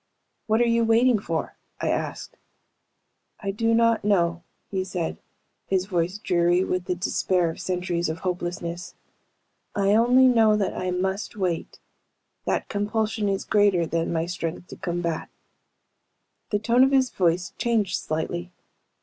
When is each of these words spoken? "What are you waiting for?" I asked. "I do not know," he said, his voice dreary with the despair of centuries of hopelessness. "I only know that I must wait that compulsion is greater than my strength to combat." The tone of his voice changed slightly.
"What 0.47 0.61
are 0.61 0.67
you 0.67 0.83
waiting 0.83 1.19
for?" 1.19 1.57
I 1.79 1.89
asked. 1.91 2.35
"I 3.39 3.51
do 3.51 3.71
not 3.75 4.03
know," 4.03 4.41
he 4.71 4.83
said, 4.83 5.19
his 5.67 5.85
voice 5.85 6.17
dreary 6.17 6.63
with 6.63 6.85
the 6.85 6.95
despair 6.95 7.51
of 7.51 7.61
centuries 7.61 8.09
of 8.09 8.21
hopelessness. 8.21 8.95
"I 9.75 9.93
only 9.93 10.27
know 10.27 10.55
that 10.57 10.75
I 10.75 10.89
must 10.89 11.35
wait 11.35 11.77
that 12.45 12.67
compulsion 12.67 13.29
is 13.29 13.45
greater 13.45 13.85
than 13.85 14.11
my 14.11 14.25
strength 14.25 14.69
to 14.69 14.75
combat." 14.75 15.29
The 16.49 16.57
tone 16.57 16.83
of 16.83 16.89
his 16.89 17.11
voice 17.11 17.53
changed 17.59 17.95
slightly. 17.95 18.51